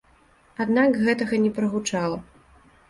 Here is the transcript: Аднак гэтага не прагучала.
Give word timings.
Аднак 0.65 0.97
гэтага 1.05 1.41
не 1.47 1.55
прагучала. 1.59 2.19